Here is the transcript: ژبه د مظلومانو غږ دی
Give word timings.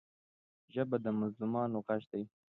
ژبه 0.73 0.97
د 1.03 1.07
مظلومانو 1.19 1.77
غږ 1.87 2.01
دی 2.11 2.23